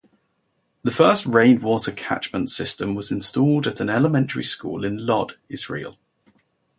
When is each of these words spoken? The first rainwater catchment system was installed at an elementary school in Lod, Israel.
The 0.81 0.89
first 0.89 1.27
rainwater 1.27 1.91
catchment 1.91 2.49
system 2.49 2.95
was 2.95 3.11
installed 3.11 3.67
at 3.67 3.79
an 3.79 3.87
elementary 3.87 4.43
school 4.43 4.83
in 4.83 5.05
Lod, 5.05 5.37
Israel. 5.47 5.99